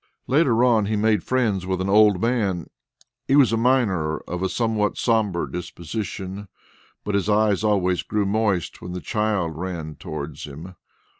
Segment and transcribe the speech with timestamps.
[0.25, 2.65] Later on he made friends with an old man.
[3.27, 6.47] He was a miner of a somewhat sombre disposition,
[7.03, 10.73] but his eyes always grew moist when the child ran towards him.